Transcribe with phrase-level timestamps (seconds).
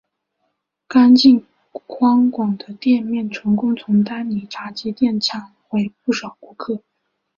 [0.87, 6.81] 干净宽广的店面成功从丹尼炸鸡店抢回不少顾客。